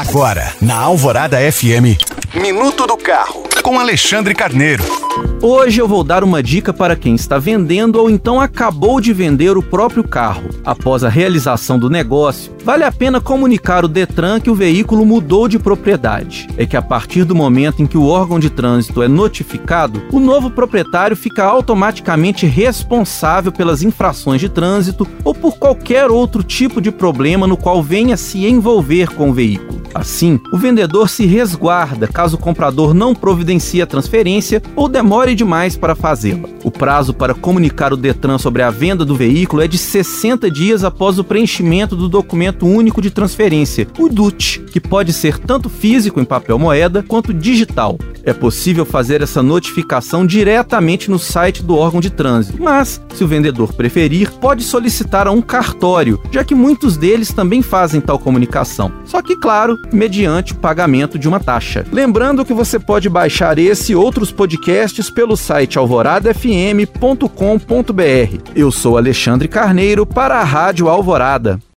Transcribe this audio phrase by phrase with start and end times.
[0.00, 2.00] Agora, na Alvorada FM,
[2.34, 4.82] Minuto do Carro, com Alexandre Carneiro.
[5.42, 9.58] Hoje eu vou dar uma dica para quem está vendendo ou então acabou de vender
[9.58, 10.48] o próprio carro.
[10.64, 15.46] Após a realização do negócio, vale a pena comunicar o Detran que o veículo mudou
[15.46, 16.48] de propriedade.
[16.56, 20.18] É que a partir do momento em que o órgão de trânsito é notificado, o
[20.18, 26.90] novo proprietário fica automaticamente responsável pelas infrações de trânsito ou por qualquer outro tipo de
[26.90, 29.69] problema no qual venha se envolver com o veículo.
[29.94, 35.76] Assim, o vendedor se resguarda caso o comprador não providencie a transferência ou demore demais
[35.76, 36.48] para fazê-la.
[36.62, 40.84] O prazo para comunicar o Detran sobre a venda do veículo é de 60 dias
[40.84, 46.20] após o preenchimento do documento único de transferência, o DUT, que pode ser tanto físico
[46.20, 47.98] em papel moeda quanto digital.
[48.24, 53.28] É possível fazer essa notificação diretamente no site do órgão de trânsito, mas, se o
[53.28, 58.90] vendedor preferir, pode solicitar a um cartório, já que muitos deles também fazem tal comunicação.
[59.04, 61.84] Só que, claro, mediante o pagamento de uma taxa.
[61.92, 68.52] Lembrando que você pode baixar esse e outros podcasts pelo site alvoradafm.com.br.
[68.54, 71.60] Eu sou Alexandre Carneiro para a Rádio Alvorada.